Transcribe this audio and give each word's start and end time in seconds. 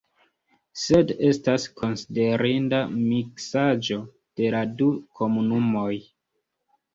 Sed 0.83 1.11
estas 1.31 1.67
konsiderinda 1.81 2.79
miksaĵo 2.95 3.99
de 4.41 4.51
la 4.57 4.63
du 4.81 4.89
komunumoj. 5.21 5.93